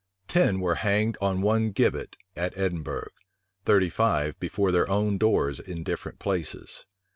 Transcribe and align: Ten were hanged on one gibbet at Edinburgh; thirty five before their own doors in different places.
Ten 0.27 0.59
were 0.61 0.73
hanged 0.81 1.15
on 1.21 1.43
one 1.43 1.69
gibbet 1.69 2.15
at 2.35 2.57
Edinburgh; 2.57 3.11
thirty 3.65 3.87
five 3.89 4.39
before 4.39 4.71
their 4.71 4.89
own 4.89 5.19
doors 5.19 5.59
in 5.59 5.83
different 5.83 6.17
places. 6.17 6.87